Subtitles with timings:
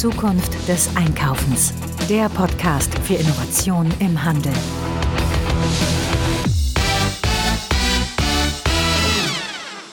[0.00, 1.74] Zukunft des Einkaufens.
[2.08, 4.50] Der Podcast für Innovation im Handel.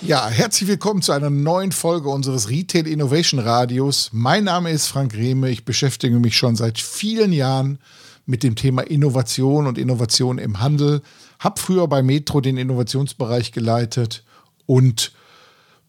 [0.01, 4.09] Ja, herzlich willkommen zu einer neuen Folge unseres Retail Innovation Radios.
[4.13, 5.49] Mein Name ist Frank Rehme.
[5.49, 7.77] Ich beschäftige mich schon seit vielen Jahren
[8.25, 11.01] mit dem Thema Innovation und Innovation im Handel.
[11.37, 14.23] Hab früher bei Metro den Innovationsbereich geleitet
[14.65, 15.11] und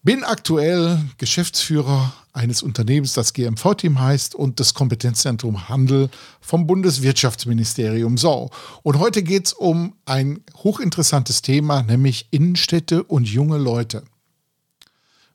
[0.01, 8.17] bin aktuell Geschäftsführer eines Unternehmens, das GMV-Team heißt und das Kompetenzzentrum Handel vom Bundeswirtschaftsministerium.
[8.17, 8.49] So,
[8.83, 14.03] und heute geht es um ein hochinteressantes Thema, nämlich Innenstädte und junge Leute.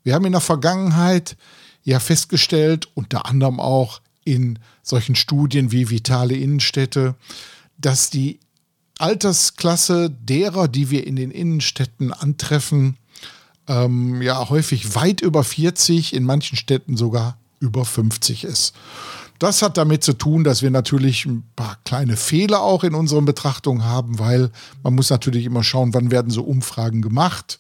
[0.03, 1.37] Wir haben in der Vergangenheit
[1.83, 7.15] ja festgestellt, unter anderem auch in solchen Studien wie Vitale Innenstädte,
[7.77, 8.41] dass die
[8.98, 12.97] Altersklasse derer, die wir in den Innenstädten antreffen,
[13.69, 18.75] ähm, ja häufig weit über 40, in manchen Städten sogar über 50 ist.
[19.39, 23.25] Das hat damit zu tun, dass wir natürlich ein paar kleine Fehler auch in unseren
[23.25, 24.51] Betrachtungen haben, weil
[24.83, 27.59] man muss natürlich immer schauen, wann werden so Umfragen gemacht.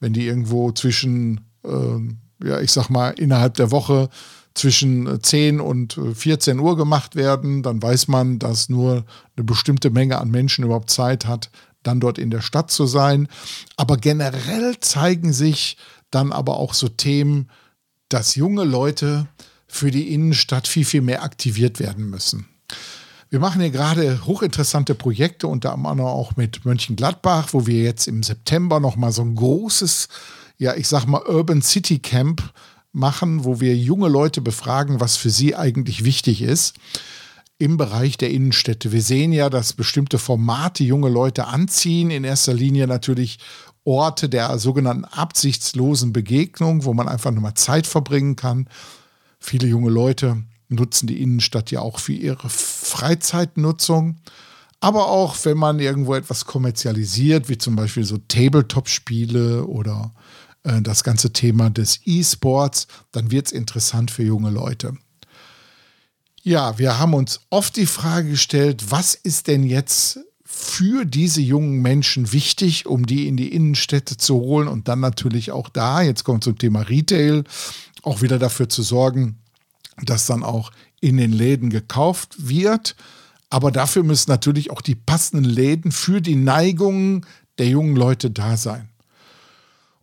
[0.00, 4.10] Wenn die irgendwo zwischen, äh, ja, ich sag mal, innerhalb der Woche
[4.54, 9.04] zwischen 10 und 14 Uhr gemacht werden, dann weiß man, dass nur
[9.36, 11.50] eine bestimmte Menge an Menschen überhaupt Zeit hat,
[11.86, 13.28] dann dort in der Stadt zu sein.
[13.76, 15.76] Aber generell zeigen sich
[16.10, 17.50] dann aber auch so Themen,
[18.08, 19.28] dass junge Leute
[19.66, 22.46] für die Innenstadt viel, viel mehr aktiviert werden müssen.
[23.30, 28.22] Wir machen hier gerade hochinteressante Projekte, unter anderem auch mit Mönchengladbach, wo wir jetzt im
[28.22, 30.08] September nochmal so ein großes,
[30.58, 32.52] ja, ich sag mal, Urban City Camp
[32.92, 36.74] machen, wo wir junge Leute befragen, was für sie eigentlich wichtig ist
[37.58, 38.92] im Bereich der Innenstädte.
[38.92, 42.10] Wir sehen ja, dass bestimmte Formate junge Leute anziehen.
[42.10, 43.38] In erster Linie natürlich
[43.84, 48.68] Orte der sogenannten absichtslosen Begegnung, wo man einfach nur mal Zeit verbringen kann.
[49.38, 54.16] Viele junge Leute nutzen die Innenstadt ja auch für ihre Freizeitnutzung.
[54.80, 60.12] Aber auch wenn man irgendwo etwas kommerzialisiert, wie zum Beispiel so Tabletop-Spiele oder
[60.64, 64.96] äh, das ganze Thema des E-Sports, dann wird es interessant für junge Leute.
[66.46, 71.80] Ja, wir haben uns oft die Frage gestellt, was ist denn jetzt für diese jungen
[71.80, 76.22] Menschen wichtig, um die in die Innenstädte zu holen und dann natürlich auch da, jetzt
[76.22, 77.44] kommt zum Thema Retail,
[78.02, 79.38] auch wieder dafür zu sorgen,
[80.02, 82.94] dass dann auch in den Läden gekauft wird.
[83.48, 87.24] Aber dafür müssen natürlich auch die passenden Läden für die Neigungen
[87.56, 88.90] der jungen Leute da sein.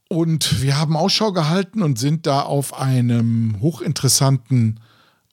[0.08, 4.80] Und wir haben Ausschau gehalten und sind da auf einem hochinteressanten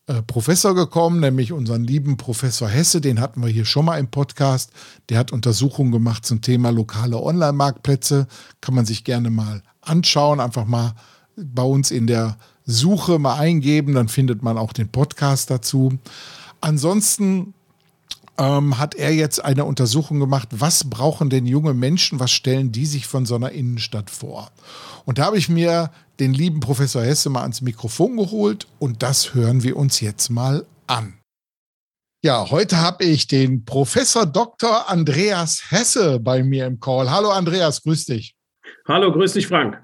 [0.08, 4.08] äh, Professor gekommen, nämlich unseren lieben Professor Hesse, den hatten wir hier schon mal im
[4.08, 4.72] Podcast.
[5.10, 8.26] Der hat Untersuchungen gemacht zum Thema lokale Online-Marktplätze.
[8.62, 10.94] Kann man sich gerne mal anschauen, einfach mal
[11.36, 15.98] bei uns in der Suche mal eingeben, dann findet man auch den Podcast dazu.
[16.62, 17.52] Ansonsten
[18.38, 22.86] ähm, hat er jetzt eine Untersuchung gemacht, was brauchen denn junge Menschen, was stellen die
[22.86, 24.50] sich von so einer Innenstadt vor?
[25.04, 25.90] Und da habe ich mir
[26.20, 30.66] den lieben Professor Hesse mal ans Mikrofon geholt und das hören wir uns jetzt mal
[30.86, 31.14] an.
[32.22, 34.90] Ja, heute habe ich den Professor Dr.
[34.90, 37.10] Andreas Hesse bei mir im Call.
[37.10, 38.34] Hallo Andreas, grüß dich.
[38.86, 39.80] Hallo, grüß dich Frank.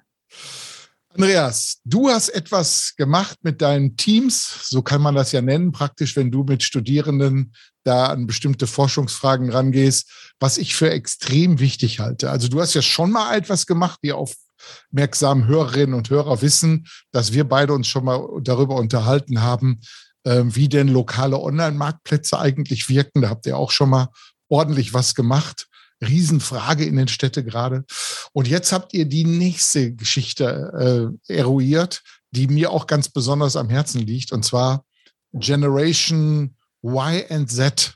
[1.16, 6.16] Andreas, du hast etwas gemacht mit deinen Teams, so kann man das ja nennen, praktisch,
[6.16, 7.54] wenn du mit Studierenden
[7.84, 10.10] da an bestimmte Forschungsfragen rangehst,
[10.41, 12.30] was ich für extrem wichtig halte.
[12.30, 17.32] Also du hast ja schon mal etwas gemacht, die aufmerksamen Hörerinnen und Hörer wissen, dass
[17.32, 19.82] wir beide uns schon mal darüber unterhalten haben,
[20.25, 23.22] ähm, wie denn lokale Online-Marktplätze eigentlich wirken.
[23.22, 24.08] Da habt ihr auch schon mal
[24.48, 25.69] ordentlich was gemacht.
[26.06, 27.84] Riesenfrage in den Städten gerade.
[28.32, 33.70] Und jetzt habt ihr die nächste Geschichte äh, eruiert, die mir auch ganz besonders am
[33.70, 34.84] Herzen liegt, und zwar
[35.32, 37.94] Generation Y and Z.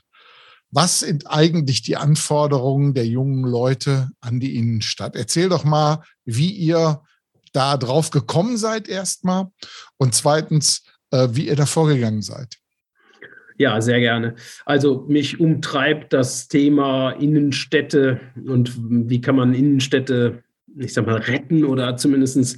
[0.71, 5.15] Was sind eigentlich die Anforderungen der jungen Leute an die Innenstadt?
[5.15, 7.01] Erzähl doch mal, wie ihr
[7.53, 9.47] da drauf gekommen seid erstmal
[9.97, 12.58] und zweitens, äh, wie ihr da vorgegangen seid.
[13.59, 14.35] Ja, sehr gerne.
[14.65, 20.43] Also mich umtreibt das Thema Innenstädte und wie kann man Innenstädte,
[20.77, 22.57] ich sag mal, retten oder zumindest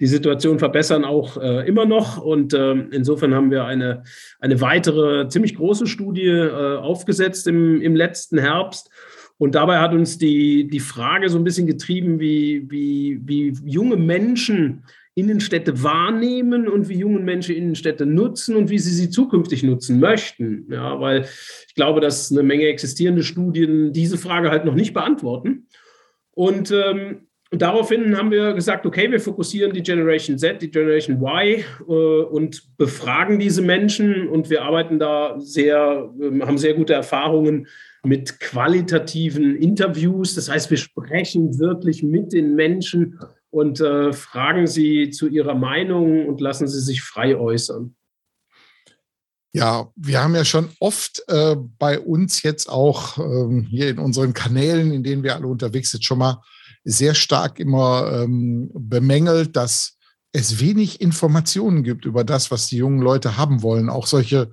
[0.00, 2.16] die Situation verbessern, auch äh, immer noch.
[2.16, 4.04] Und äh, insofern haben wir eine,
[4.40, 8.88] eine weitere ziemlich große Studie äh, aufgesetzt im, im letzten Herbst.
[9.36, 13.96] Und dabei hat uns die, die Frage so ein bisschen getrieben, wie, wie, wie junge
[13.96, 14.84] Menschen
[15.18, 20.66] Innenstädte wahrnehmen und wie junge Menschen Innenstädte nutzen und wie sie sie zukünftig nutzen möchten.
[20.70, 21.26] Ja, weil
[21.66, 25.66] ich glaube, dass eine Menge existierende Studien diese Frage halt noch nicht beantworten.
[26.30, 31.64] Und ähm, daraufhin haben wir gesagt, okay, wir fokussieren die Generation Z, die Generation Y
[31.88, 37.66] äh, und befragen diese Menschen und wir arbeiten da sehr, äh, haben sehr gute Erfahrungen
[38.04, 40.34] mit qualitativen Interviews.
[40.34, 43.18] Das heißt, wir sprechen wirklich mit den Menschen
[43.50, 47.94] und äh, fragen sie zu ihrer Meinung und lassen sie sich frei äußern.
[49.52, 54.34] Ja, wir haben ja schon oft äh, bei uns jetzt auch ähm, hier in unseren
[54.34, 56.42] Kanälen, in denen wir alle unterwegs sind, schon mal
[56.84, 59.96] sehr stark immer ähm, bemängelt, dass
[60.32, 63.88] es wenig Informationen gibt über das, was die jungen Leute haben wollen.
[63.88, 64.50] Auch solche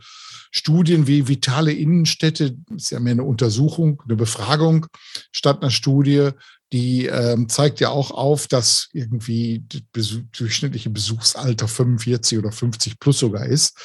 [0.52, 4.88] Studien wie vitale Innenstädte, ist ja mehr eine Untersuchung, eine Befragung
[5.34, 6.30] statt einer Studie,
[6.74, 13.20] die ähm, zeigt ja auch auf, dass irgendwie das durchschnittliche Besuchsalter 45 oder 50 plus
[13.20, 13.78] sogar ist.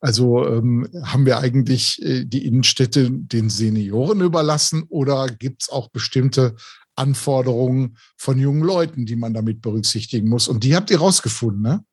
[0.00, 5.88] Also ähm, haben wir eigentlich äh, die Innenstädte den Senioren überlassen oder gibt es auch
[5.88, 6.54] bestimmte
[6.96, 10.48] Anforderungen von jungen Leuten, die man damit berücksichtigen muss.
[10.48, 11.84] Und die habt ihr rausgefunden, ne?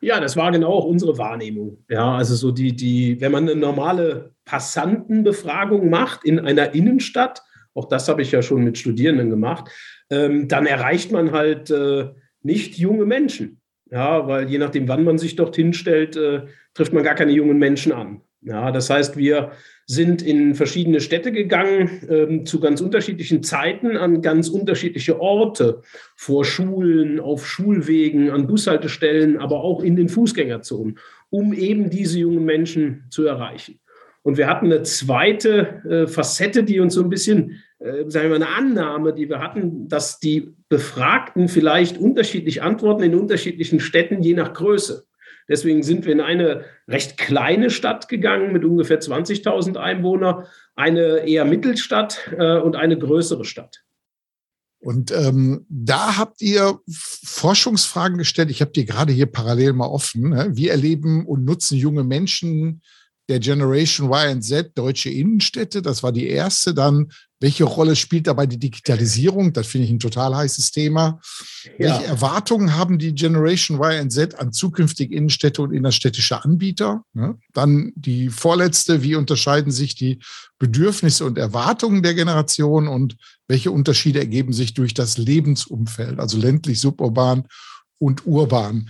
[0.00, 1.84] Ja, das war genau auch unsere Wahrnehmung.
[1.88, 7.42] Ja, also so die, die, wenn man eine normale Passantenbefragung macht in einer Innenstadt,
[7.74, 9.70] auch das habe ich ja schon mit Studierenden gemacht,
[10.10, 12.08] ähm, dann erreicht man halt äh,
[12.42, 13.60] nicht junge Menschen.
[13.90, 16.42] Ja, weil je nachdem, wann man sich dorthin stellt, äh,
[16.72, 18.22] trifft man gar keine jungen Menschen an.
[18.40, 19.52] Ja, das heißt, wir
[19.86, 25.80] sind in verschiedene Städte gegangen, ähm, zu ganz unterschiedlichen Zeiten, an ganz unterschiedliche Orte,
[26.16, 30.98] vor Schulen, auf Schulwegen, an Bushaltestellen, aber auch in den Fußgängerzonen,
[31.30, 33.78] um eben diese jungen Menschen zu erreichen.
[34.22, 38.38] Und wir hatten eine zweite äh, Facette, die uns so ein bisschen, äh, sagen wir
[38.38, 44.22] mal, eine Annahme, die wir hatten, dass die Befragten vielleicht unterschiedlich antworten in unterschiedlichen Städten,
[44.22, 45.06] je nach Größe.
[45.48, 51.44] Deswegen sind wir in eine recht kleine Stadt gegangen mit ungefähr 20.000 Einwohnern, eine eher
[51.44, 53.84] Mittelstadt äh, und eine größere Stadt.
[54.84, 58.50] Und ähm, da habt ihr Forschungsfragen gestellt.
[58.50, 60.30] Ich habe die gerade hier parallel mal offen.
[60.30, 60.50] Ne?
[60.52, 62.82] Wie erleben und nutzen junge Menschen
[63.30, 65.80] der Generation Y und Z deutsche Innenstädte?
[65.80, 66.74] Das war die erste.
[66.74, 67.10] Dann
[67.44, 69.52] welche Rolle spielt dabei die Digitalisierung?
[69.52, 71.20] Das finde ich ein total heißes Thema.
[71.78, 71.90] Ja.
[71.90, 77.04] Welche Erwartungen haben die Generation Y und Z an zukünftige Innenstädte und innerstädtische Anbieter?
[77.52, 80.20] Dann die vorletzte, wie unterscheiden sich die
[80.58, 86.80] Bedürfnisse und Erwartungen der Generation und welche Unterschiede ergeben sich durch das Lebensumfeld, also ländlich,
[86.80, 87.46] suburban
[87.98, 88.88] und urban?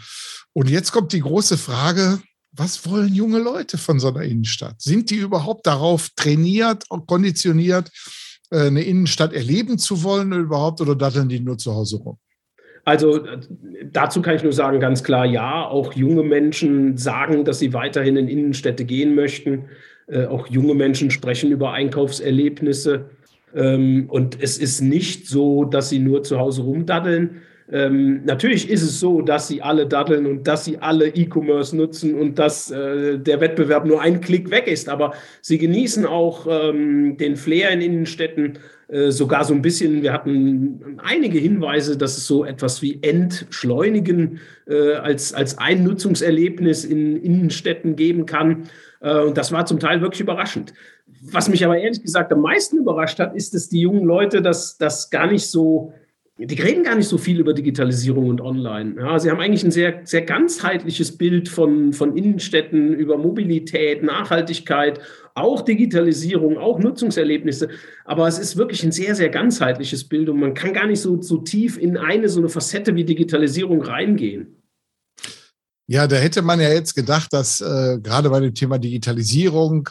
[0.52, 2.20] Und jetzt kommt die große Frage,
[2.52, 4.80] was wollen junge Leute von so einer Innenstadt?
[4.80, 7.90] Sind die überhaupt darauf trainiert, konditioniert,
[8.62, 12.18] eine Innenstadt erleben zu wollen überhaupt oder datteln die nur zu Hause rum?
[12.84, 13.20] Also
[13.92, 18.16] dazu kann ich nur sagen, ganz klar, ja, auch junge Menschen sagen, dass sie weiterhin
[18.16, 19.64] in Innenstädte gehen möchten.
[20.06, 23.06] Äh, auch junge Menschen sprechen über Einkaufserlebnisse.
[23.54, 27.42] Ähm, und es ist nicht so, dass sie nur zu Hause rumdaddeln,
[27.72, 32.14] ähm, natürlich ist es so, dass sie alle daddeln und dass sie alle E-Commerce nutzen
[32.14, 34.88] und dass äh, der Wettbewerb nur ein Klick weg ist.
[34.88, 38.58] Aber sie genießen auch ähm, den Flair in Innenstädten
[38.88, 40.02] äh, sogar so ein bisschen.
[40.02, 46.84] Wir hatten einige Hinweise, dass es so etwas wie Entschleunigen äh, als, als ein Nutzungserlebnis
[46.84, 48.64] in Innenstädten geben kann.
[49.00, 50.74] Äh, und das war zum Teil wirklich überraschend.
[51.22, 54.76] Was mich aber ehrlich gesagt am meisten überrascht hat, ist, dass die jungen Leute das,
[54.76, 55.94] das gar nicht so
[56.36, 58.96] die reden gar nicht so viel über Digitalisierung und Online.
[58.98, 64.98] Ja, sie haben eigentlich ein sehr, sehr ganzheitliches Bild von, von Innenstädten über Mobilität, Nachhaltigkeit,
[65.34, 67.68] auch Digitalisierung, auch Nutzungserlebnisse.
[68.04, 71.22] Aber es ist wirklich ein sehr, sehr ganzheitliches Bild und man kann gar nicht so,
[71.22, 74.60] so tief in eine so eine Facette wie Digitalisierung reingehen.
[75.86, 79.88] Ja, da hätte man ja jetzt gedacht, dass äh, gerade bei dem Thema Digitalisierung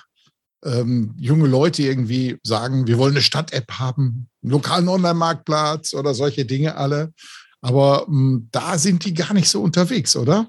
[0.66, 6.46] ähm, junge Leute irgendwie sagen, wir wollen eine Stadt-App haben, einen lokalen Online-Marktplatz oder solche
[6.46, 7.14] Dinge alle.
[7.62, 10.48] Aber ähm, da sind die gar nicht so unterwegs, oder?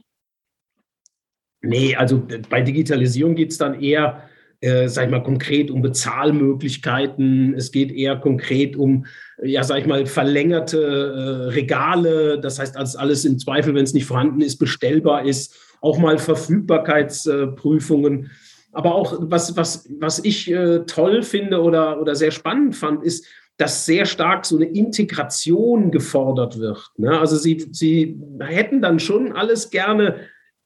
[1.63, 4.29] Nee, also bei Digitalisierung geht es dann eher,
[4.61, 7.55] äh, sag ich mal, konkret um Bezahlmöglichkeiten.
[7.55, 9.07] Es geht eher konkret um,
[9.43, 12.39] ja, sag ich mal, verlängerte äh, Regale.
[12.41, 15.57] Das heißt, als alles im Zweifel, wenn es nicht vorhanden ist, bestellbar ist.
[15.81, 18.25] Auch mal Verfügbarkeitsprüfungen.
[18.25, 18.29] Äh,
[18.75, 23.27] aber auch, was, was, was ich äh, toll finde oder, oder sehr spannend fand, ist,
[23.57, 26.91] dass sehr stark so eine Integration gefordert wird.
[26.97, 27.19] Ne?
[27.19, 30.17] Also sie, sie hätten dann schon alles gerne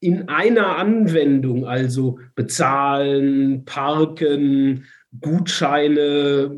[0.00, 4.84] in einer Anwendung, also bezahlen, parken,
[5.20, 6.56] Gutscheine,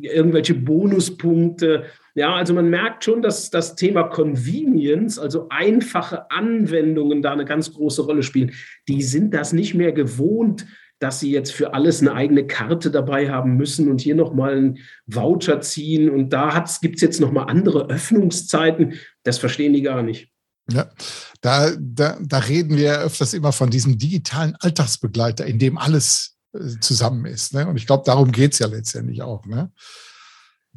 [0.00, 1.84] irgendwelche Bonuspunkte.
[2.14, 7.72] Ja, also man merkt schon, dass das Thema Convenience, also einfache Anwendungen, da eine ganz
[7.72, 8.52] große Rolle spielen.
[8.88, 10.66] Die sind das nicht mehr gewohnt,
[10.98, 14.78] dass sie jetzt für alles eine eigene Karte dabei haben müssen und hier nochmal einen
[15.06, 18.94] Voucher ziehen und da gibt es jetzt nochmal andere Öffnungszeiten.
[19.22, 20.30] Das verstehen die gar nicht.
[20.70, 20.88] Ja,
[21.42, 26.80] da, da, da reden wir öfters immer von diesem digitalen Alltagsbegleiter, in dem alles äh,
[26.80, 27.54] zusammen ist.
[27.54, 27.68] Ne?
[27.68, 29.46] Und ich glaube, darum geht es ja letztendlich auch.
[29.46, 29.70] Ne?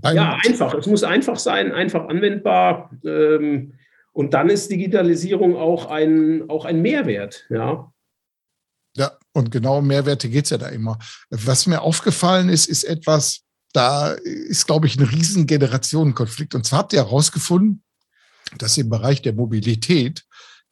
[0.03, 0.75] ja, einfach.
[0.75, 2.91] Es muss einfach sein, einfach anwendbar.
[3.03, 3.73] Ähm,
[4.11, 7.45] und dann ist Digitalisierung auch ein, auch ein Mehrwert.
[7.49, 7.91] Ja.
[8.99, 10.99] Ja, und genau um Mehrwerte geht es ja da immer.
[11.29, 16.53] Was mir aufgefallen ist, ist etwas, da ist, glaube ich, ein riesen Generationenkonflikt.
[16.53, 17.81] Und zwar habt ihr herausgefunden,
[18.57, 20.25] dass im Bereich der Mobilität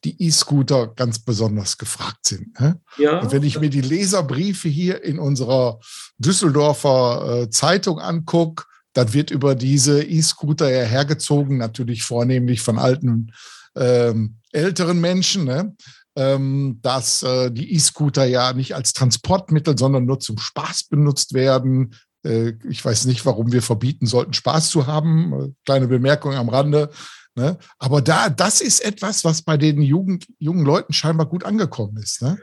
[0.03, 2.59] die E-Scooter ganz besonders gefragt sind.
[2.59, 2.81] Ne?
[2.97, 3.19] Ja.
[3.19, 5.79] Und wenn ich mir die Leserbriefe hier in unserer
[6.17, 13.31] Düsseldorfer äh, Zeitung angucke, dann wird über diese E-Scooter ja hergezogen, natürlich vornehmlich von alten,
[13.77, 15.75] ähm, älteren Menschen, ne?
[16.17, 21.93] Ähm, dass äh, die E-Scooter ja nicht als Transportmittel, sondern nur zum Spaß benutzt werden.
[22.25, 25.33] Äh, ich weiß nicht, warum wir verbieten sollten, Spaß zu haben.
[25.33, 26.89] Äh, kleine Bemerkung am Rande.
[27.35, 27.59] Ne?
[27.77, 32.23] Aber da, das ist etwas, was bei den Jugend, jungen Leuten scheinbar gut angekommen ist.
[32.23, 32.39] Ne?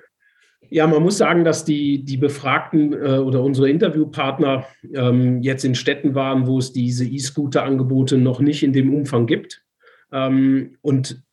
[0.71, 5.75] Ja, man muss sagen, dass die, die Befragten äh, oder unsere Interviewpartner ähm, jetzt in
[5.75, 9.64] Städten waren, wo es diese E-Scooter-Angebote noch nicht in dem Umfang gibt.
[10.12, 11.24] Ähm, und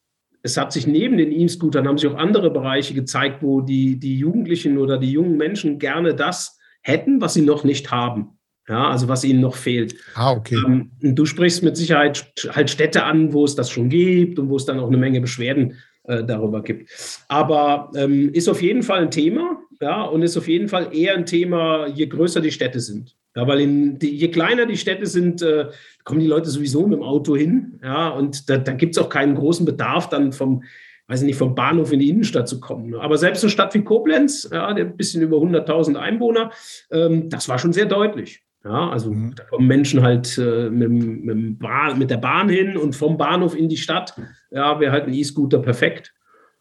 [0.44, 4.18] es hat sich neben den E-Scootern haben sich auch andere Bereiche gezeigt, wo die, die
[4.18, 8.38] Jugendlichen oder die jungen Menschen gerne das hätten, was sie noch nicht haben.
[8.68, 9.96] Ja, also was ihnen noch fehlt.
[10.14, 10.56] Ah, okay.
[10.66, 14.56] Ähm, du sprichst mit Sicherheit halt Städte an, wo es das schon gibt und wo
[14.56, 16.90] es dann auch eine Menge Beschwerden äh, darüber gibt.
[17.28, 21.16] Aber ähm, ist auf jeden Fall ein Thema, ja, und ist auf jeden Fall eher
[21.16, 23.16] ein Thema, je größer die Städte sind.
[23.36, 25.68] Ja, weil in, die, je kleiner die Städte sind, äh,
[26.04, 27.80] kommen die Leute sowieso mit dem Auto hin.
[27.82, 30.64] Ja, und da, da gibt es auch keinen großen Bedarf, dann vom,
[31.08, 32.94] weiß nicht, vom Bahnhof in die Innenstadt zu kommen.
[32.96, 36.52] Aber selbst eine Stadt wie Koblenz, ja, ein bisschen über 100.000 Einwohner,
[36.92, 38.44] ähm, das war schon sehr deutlich.
[38.64, 39.34] Ja, also mhm.
[39.36, 43.56] da kommen Menschen halt äh, mit, mit, Bahn, mit, der Bahn hin und vom Bahnhof
[43.56, 44.14] in die Stadt.
[44.52, 46.14] Ja, wäre halt ein E-Scooter perfekt.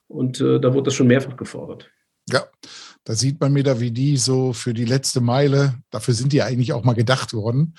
[0.08, 1.90] Und äh, da wurde das schon mehrfach gefordert.
[2.30, 2.44] Ja,
[3.04, 6.72] da sieht man wieder, wie die so für die letzte Meile, dafür sind die eigentlich
[6.72, 7.74] auch mal gedacht worden,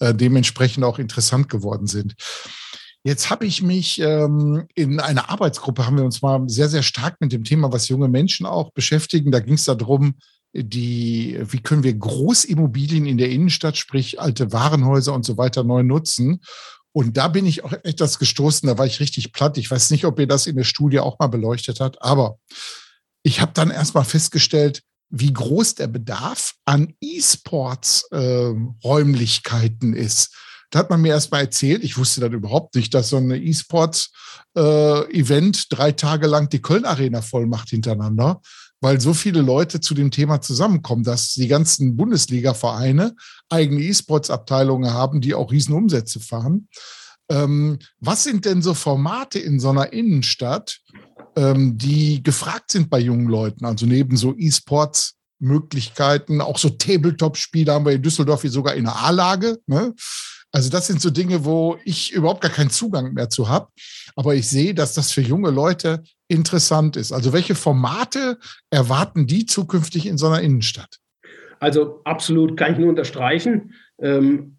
[0.00, 2.14] äh, dementsprechend auch interessant geworden sind.
[3.04, 7.20] Jetzt habe ich mich ähm, in einer Arbeitsgruppe, haben wir uns mal sehr, sehr stark
[7.20, 9.30] mit dem Thema, was junge Menschen auch beschäftigen.
[9.30, 10.14] Da ging es darum,
[10.54, 15.82] die, wie können wir Großimmobilien in der Innenstadt, sprich alte Warenhäuser und so weiter neu
[15.82, 16.40] nutzen.
[16.92, 19.58] Und da bin ich auch etwas gestoßen, da war ich richtig platt.
[19.58, 22.38] Ich weiß nicht, ob ihr das in der Studie auch mal beleuchtet habt, aber
[23.24, 30.36] ich habe dann erstmal festgestellt, wie groß der Bedarf an E-Sports-Räumlichkeiten äh, ist.
[30.70, 35.56] Da hat man mir erstmal erzählt, ich wusste dann überhaupt nicht, dass so ein E-Sports-Event
[35.56, 38.40] äh, drei Tage lang die Köln-Arena voll macht hintereinander
[38.84, 43.16] weil so viele Leute zu dem Thema zusammenkommen, dass die ganzen Bundesliga-Vereine
[43.48, 46.68] eigene E-Sports-Abteilungen haben, die auch Riesenumsätze fahren.
[47.30, 50.80] Ähm, was sind denn so Formate in so einer Innenstadt,
[51.36, 53.64] ähm, die gefragt sind bei jungen Leuten?
[53.64, 58.84] Also neben so E-Sports Möglichkeiten, auch so Tabletop-Spiele haben wir in Düsseldorf hier sogar in
[58.84, 59.58] der A-Lage.
[59.66, 59.94] Ne?
[60.52, 63.68] Also das sind so Dinge, wo ich überhaupt gar keinen Zugang mehr zu habe.
[64.16, 67.12] Aber ich sehe, dass das für junge Leute interessant ist.
[67.12, 68.38] Also welche Formate
[68.70, 70.98] erwarten die zukünftig in so einer Innenstadt?
[71.58, 73.74] Also absolut kann ich nur unterstreichen.
[74.00, 74.58] Ähm,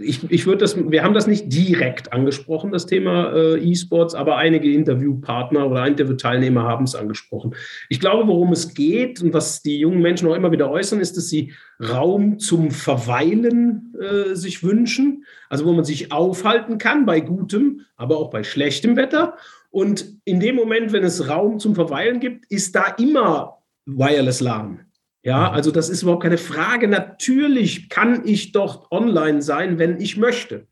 [0.00, 4.36] ich, ich würde das, wir haben das nicht direkt angesprochen, das Thema äh, E-Sports, aber
[4.36, 7.54] einige Interviewpartner oder Interviewteilnehmer haben es angesprochen.
[7.88, 11.16] Ich glaube, worum es geht und was die jungen Menschen auch immer wieder äußern, ist,
[11.16, 17.20] dass sie Raum zum Verweilen äh, sich wünschen, also wo man sich aufhalten kann bei
[17.20, 19.36] gutem, aber auch bei schlechtem Wetter.
[19.70, 24.85] Und in dem Moment, wenn es Raum zum Verweilen gibt, ist da immer Wireless LAN.
[25.26, 26.86] Ja, also das ist überhaupt keine Frage.
[26.86, 30.68] Natürlich kann ich dort online sein, wenn ich möchte.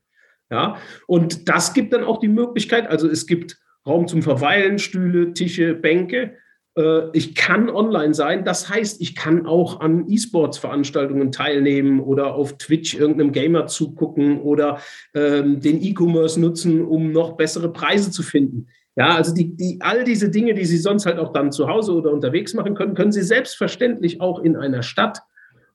[0.49, 5.33] Ja, und das gibt dann auch die Möglichkeit, also es gibt Raum zum Verweilen, Stühle,
[5.33, 6.37] Tische, Bänke.
[6.77, 8.45] Äh, ich kann online sein.
[8.45, 14.79] Das heißt, ich kann auch an E-Sports-Veranstaltungen teilnehmen oder auf Twitch irgendeinem Gamer zugucken oder
[15.13, 18.67] ähm, den E-Commerce nutzen, um noch bessere Preise zu finden.
[18.95, 21.93] Ja, also die, die, all diese Dinge, die Sie sonst halt auch dann zu Hause
[21.93, 25.19] oder unterwegs machen können, können Sie selbstverständlich auch in einer Stadt.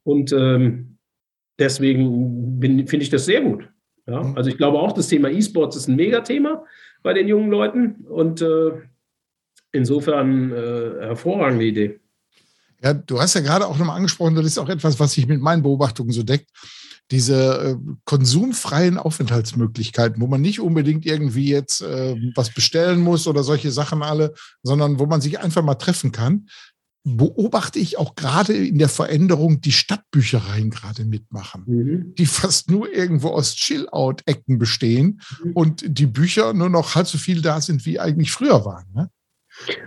[0.05, 0.97] Und ähm,
[1.59, 3.69] deswegen finde ich das sehr gut.
[4.07, 4.37] Ja, mhm.
[4.37, 6.65] also ich glaube auch, das Thema E-Sports ist ein Megathema
[7.03, 8.73] bei den jungen Leuten und äh,
[9.73, 12.01] insofern äh, hervorragende Idee.
[12.83, 15.43] Ja, du hast ja gerade auch nochmal angesprochen, das ist auch etwas, was sich mit
[15.43, 16.49] meinen Beobachtungen so deckt
[17.11, 23.43] diese äh, konsumfreien Aufenthaltsmöglichkeiten, wo man nicht unbedingt irgendwie jetzt äh, was bestellen muss oder
[23.43, 26.49] solche Sachen alle, sondern wo man sich einfach mal treffen kann.
[27.03, 32.15] beobachte ich auch gerade in der Veränderung die Stadtbüchereien gerade mitmachen, mhm.
[32.17, 35.53] die fast nur irgendwo aus Chill-Out-Ecken bestehen mhm.
[35.53, 38.87] und die Bücher nur noch halb so viel da sind, wie eigentlich früher waren.
[38.95, 39.11] Ne?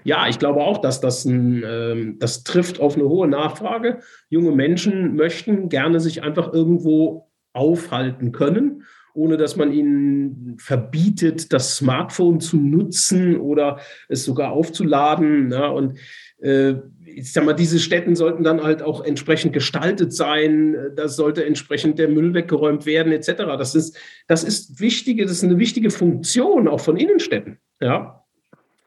[0.04, 4.00] Ja, ich glaube auch, dass das ein, ähm, das trifft auf eine hohe Nachfrage.
[4.30, 11.78] Junge Menschen möchten gerne sich einfach irgendwo aufhalten können, ohne dass man ihnen verbietet, das
[11.78, 15.52] Smartphone zu nutzen oder es sogar aufzuladen.
[15.52, 15.98] Ja, und
[16.42, 16.76] äh,
[17.06, 20.76] ich sag mal, diese Städten sollten dann halt auch entsprechend gestaltet sein.
[20.96, 23.44] Da sollte entsprechend der Müll weggeräumt werden, etc.
[23.58, 27.60] Das ist, das ist wichtige, das ist eine wichtige Funktion auch von Innenstädten.
[27.80, 28.24] Ja.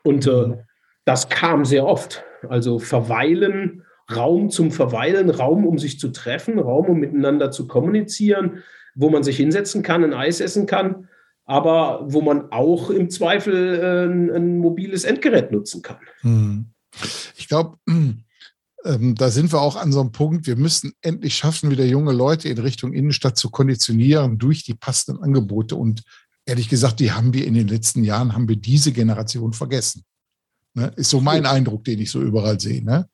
[0.02, 0.56] Und äh,
[1.06, 2.24] das kam sehr oft.
[2.46, 3.84] Also verweilen,
[4.14, 8.62] Raum zum Verweilen, Raum, um sich zu treffen, Raum, um miteinander zu kommunizieren,
[8.94, 11.08] wo man sich hinsetzen kann, ein Eis essen kann,
[11.44, 15.98] aber wo man auch im Zweifel äh, ein, ein, mobiles Endgerät nutzen kann.
[16.20, 16.66] Hm.
[17.36, 17.78] Ich glaube,
[18.84, 22.12] ähm, da sind wir auch an so einem Punkt, wir müssen endlich schaffen, wieder junge
[22.12, 25.76] Leute in Richtung Innenstadt zu konditionieren durch die passenden Angebote.
[25.76, 26.02] Und
[26.46, 30.04] ehrlich gesagt, die haben wir in den letzten Jahren, haben wir diese Generation vergessen.
[30.76, 30.92] Ne?
[30.96, 32.84] Ist so mein Eindruck, den ich so überall sehe.
[32.84, 33.08] Ne?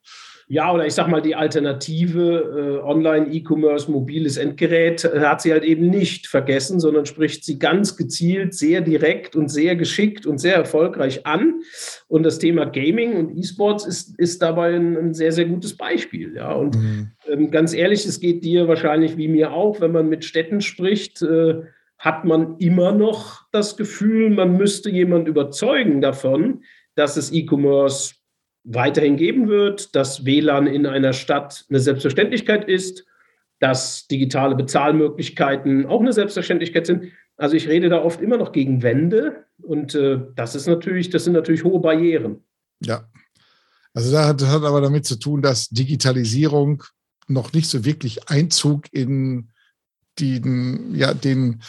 [0.48, 5.62] Ja, oder ich sag mal, die Alternative äh, Online-E-Commerce, mobiles Endgerät, äh, hat sie halt
[5.62, 10.56] eben nicht vergessen, sondern spricht sie ganz gezielt, sehr direkt und sehr geschickt und sehr
[10.56, 11.60] erfolgreich an.
[12.08, 16.34] Und das Thema Gaming und E-Sports ist, ist dabei ein, ein, sehr, sehr gutes Beispiel.
[16.34, 17.12] Ja, und mhm.
[17.30, 21.22] ähm, ganz ehrlich, es geht dir wahrscheinlich wie mir auch, wenn man mit Städten spricht,
[21.22, 21.62] äh,
[21.96, 26.64] hat man immer noch das Gefühl, man müsste jemand überzeugen davon,
[26.94, 28.14] dass es E-Commerce
[28.64, 33.04] weiterhin geben wird, dass WLAN in einer Stadt eine Selbstverständlichkeit ist,
[33.58, 37.12] dass digitale Bezahlmöglichkeiten auch eine Selbstverständlichkeit sind.
[37.36, 41.24] Also ich rede da oft immer noch gegen Wände und äh, das ist natürlich, das
[41.24, 42.44] sind natürlich hohe Barrieren.
[42.80, 43.08] Ja.
[43.94, 46.82] Also das hat, das hat aber damit zu tun, dass Digitalisierung
[47.28, 49.50] noch nicht so wirklich Einzug in
[50.18, 51.62] den, ja, den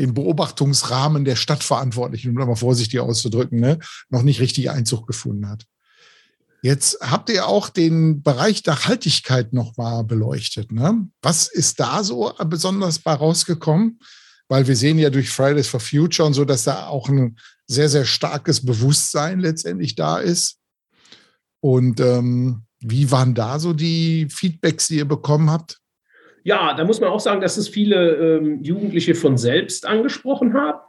[0.00, 3.78] den Beobachtungsrahmen der Stadtverantwortlichen, um da mal vorsichtig auszudrücken, ne,
[4.08, 5.66] noch nicht richtig Einzug gefunden hat.
[6.62, 10.72] Jetzt habt ihr auch den Bereich Nachhaltigkeit nochmal beleuchtet.
[10.72, 11.08] Ne?
[11.22, 14.00] Was ist da so besonders bei rausgekommen?
[14.48, 17.88] Weil wir sehen ja durch Fridays for Future und so, dass da auch ein sehr,
[17.88, 20.58] sehr starkes Bewusstsein letztendlich da ist.
[21.60, 25.79] Und ähm, wie waren da so die Feedbacks, die ihr bekommen habt?
[26.42, 30.80] Ja, da muss man auch sagen, dass es viele ähm, Jugendliche von selbst angesprochen haben.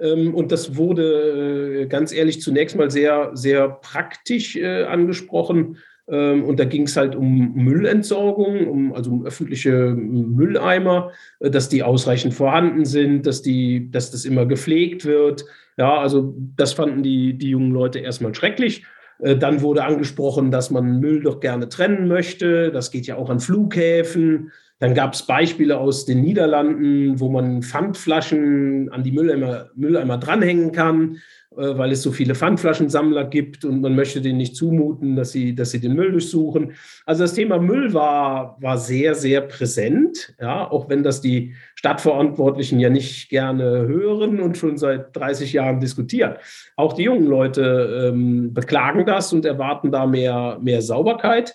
[0.00, 5.78] Ähm, und das wurde äh, ganz ehrlich zunächst mal sehr, sehr praktisch äh, angesprochen.
[6.08, 11.68] Ähm, und da ging es halt um Müllentsorgung, um, also um öffentliche Mülleimer, äh, dass
[11.68, 15.44] die ausreichend vorhanden sind, dass, die, dass das immer gepflegt wird.
[15.76, 18.84] Ja, also das fanden die, die jungen Leute erstmal schrecklich.
[19.20, 22.72] Dann wurde angesprochen, dass man Müll doch gerne trennen möchte.
[22.72, 24.50] Das geht ja auch an Flughäfen.
[24.80, 30.72] Dann gab es Beispiele aus den Niederlanden, wo man Pfandflaschen an die Mülleimer, Mülleimer dranhängen
[30.72, 31.18] kann,
[31.56, 35.54] äh, weil es so viele Pfandflaschensammler gibt und man möchte denen nicht zumuten, dass sie,
[35.54, 36.72] dass sie den Müll durchsuchen.
[37.06, 42.80] Also das Thema Müll war, war sehr, sehr präsent, ja, auch wenn das die Stadtverantwortlichen
[42.80, 46.34] ja nicht gerne hören und schon seit 30 Jahren diskutieren.
[46.74, 51.54] Auch die jungen Leute ähm, beklagen das und erwarten da mehr, mehr Sauberkeit.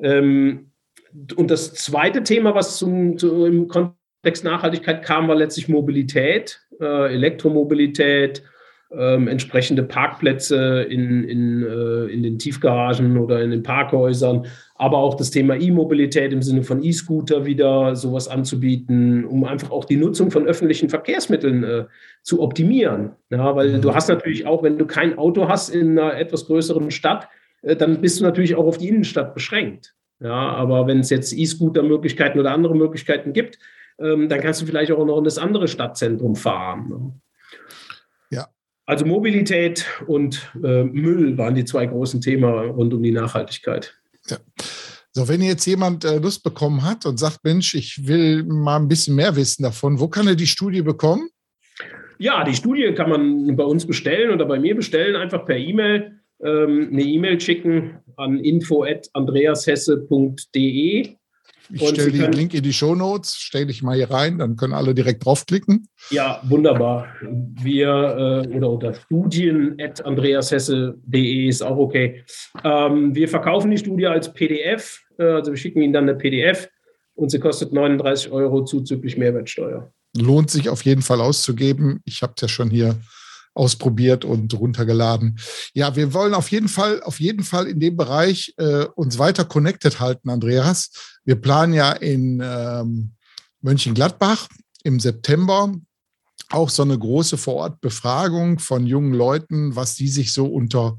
[0.00, 0.67] Ähm,
[1.36, 7.12] und das zweite Thema, was zum, zu, im Kontext Nachhaltigkeit kam, war letztlich Mobilität, äh,
[7.12, 8.42] Elektromobilität,
[8.90, 15.14] ähm, entsprechende Parkplätze in, in, äh, in den Tiefgaragen oder in den Parkhäusern, aber auch
[15.14, 20.30] das Thema E-Mobilität im Sinne von E-Scooter wieder sowas anzubieten, um einfach auch die Nutzung
[20.30, 21.84] von öffentlichen Verkehrsmitteln äh,
[22.22, 23.12] zu optimieren.
[23.30, 23.82] Ja, weil mhm.
[23.82, 27.28] du hast natürlich auch, wenn du kein Auto hast in einer etwas größeren Stadt,
[27.62, 29.94] äh, dann bist du natürlich auch auf die Innenstadt beschränkt.
[30.20, 33.58] Ja, aber wenn es jetzt E-Scooter-Möglichkeiten oder andere Möglichkeiten gibt,
[34.00, 36.88] ähm, dann kannst du vielleicht auch noch in das andere Stadtzentrum fahren.
[36.88, 37.20] Ne?
[38.30, 38.48] Ja.
[38.84, 43.96] Also Mobilität und äh, Müll waren die zwei großen Themen rund um die Nachhaltigkeit.
[44.28, 44.38] Ja.
[45.12, 48.88] So, wenn jetzt jemand äh, Lust bekommen hat und sagt, Mensch, ich will mal ein
[48.88, 51.28] bisschen mehr wissen davon, wo kann er die Studie bekommen?
[52.18, 56.17] Ja, die Studie kann man bei uns bestellen oder bei mir bestellen, einfach per E-Mail
[56.42, 61.16] ähm, eine E-Mail schicken an info.andreashesse.de.
[61.70, 64.72] Ich stelle den Link in die Show Notes, stelle ich mal hier rein, dann können
[64.72, 65.86] alle direkt draufklicken.
[66.10, 67.08] Ja, wunderbar.
[67.20, 72.24] Wir äh, oder unter studien.andreashesse.de ist auch okay.
[72.64, 76.70] Ähm, wir verkaufen die Studie als PDF, äh, also wir schicken Ihnen dann eine PDF
[77.14, 79.92] und sie kostet 39 Euro zuzüglich Mehrwertsteuer.
[80.16, 82.00] Lohnt sich auf jeden Fall auszugeben.
[82.04, 82.98] Ich habe es ja schon hier
[83.58, 85.38] ausprobiert und runtergeladen.
[85.74, 89.44] Ja, wir wollen auf jeden Fall, auf jeden Fall in dem Bereich äh, uns weiter
[89.44, 90.90] connected halten, Andreas.
[91.24, 93.12] Wir planen ja in ähm,
[93.60, 94.48] Mönchengladbach
[94.84, 95.74] im September
[96.50, 100.96] auch so eine große Vorortbefragung von jungen Leuten, was die sich so unter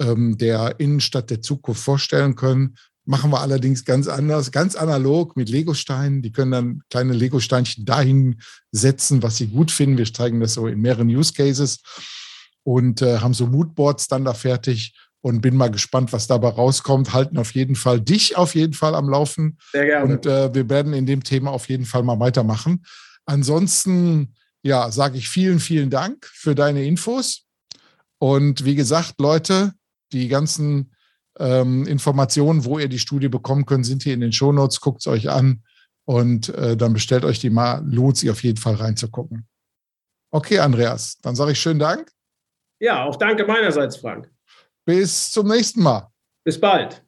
[0.00, 2.76] ähm, der Innenstadt der Zukunft vorstellen können.
[3.08, 6.20] Machen wir allerdings ganz anders, ganz analog mit Legosteinen.
[6.20, 8.38] Die können dann kleine Legosteinchen dahin
[8.70, 9.96] setzen, was sie gut finden.
[9.96, 11.80] Wir zeigen das so in mehreren Use Cases
[12.64, 17.14] und äh, haben so Moodboards dann da fertig und bin mal gespannt, was dabei rauskommt.
[17.14, 19.56] Halten auf jeden Fall dich auf jeden Fall am Laufen.
[19.72, 20.04] Sehr gerne.
[20.12, 22.84] Und äh, wir werden in dem Thema auf jeden Fall mal weitermachen.
[23.24, 27.46] Ansonsten, ja, sage ich vielen, vielen Dank für deine Infos.
[28.18, 29.72] Und wie gesagt, Leute,
[30.12, 30.92] die ganzen
[31.38, 34.80] ähm, Informationen, wo ihr die Studie bekommen könnt, sind hier in den Shownotes.
[34.80, 35.62] Guckt es euch an
[36.04, 37.82] und äh, dann bestellt euch die mal.
[37.86, 39.46] Lohnt sich auf jeden Fall reinzugucken.
[40.30, 42.10] Okay, Andreas, dann sage ich schönen Dank.
[42.80, 44.30] Ja, auch danke meinerseits, Frank.
[44.84, 46.10] Bis zum nächsten Mal.
[46.44, 47.04] Bis bald.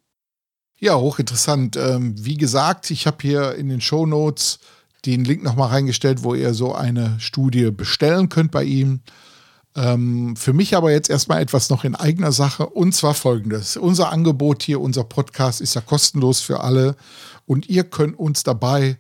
[0.78, 1.76] Ja, hochinteressant.
[1.76, 4.58] Ähm, wie gesagt, ich habe hier in den Shownotes
[5.04, 9.02] den Link nochmal reingestellt, wo ihr so eine Studie bestellen könnt bei ihm.
[9.76, 13.76] Ähm, für mich aber jetzt erstmal etwas noch in eigener Sache und zwar folgendes.
[13.76, 16.96] Unser Angebot hier, unser Podcast ist ja kostenlos für alle
[17.46, 18.98] und ihr könnt uns dabei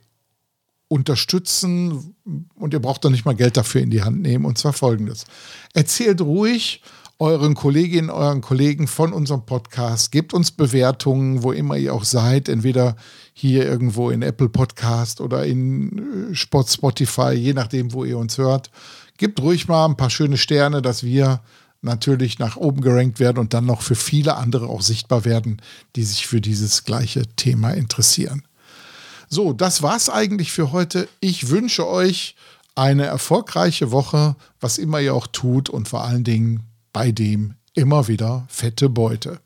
[0.86, 2.14] unterstützen
[2.54, 5.24] und ihr braucht doch nicht mal Geld dafür in die Hand nehmen und zwar folgendes.
[5.72, 6.82] Erzählt ruhig
[7.20, 10.10] euren Kolleginnen, euren Kollegen von unserem Podcast.
[10.10, 12.96] Gebt uns Bewertungen, wo immer ihr auch seid, entweder
[13.34, 18.38] hier irgendwo in Apple Podcast oder in äh, Spot Spotify, je nachdem, wo ihr uns
[18.38, 18.70] hört.
[19.20, 21.42] Gebt ruhig mal ein paar schöne Sterne, dass wir
[21.82, 25.60] natürlich nach oben gerankt werden und dann noch für viele andere auch sichtbar werden,
[25.94, 28.44] die sich für dieses gleiche Thema interessieren.
[29.28, 31.06] So, das war's eigentlich für heute.
[31.20, 32.34] Ich wünsche euch
[32.74, 38.08] eine erfolgreiche Woche, was immer ihr auch tut und vor allen Dingen bei dem immer
[38.08, 39.38] wieder fette Beute.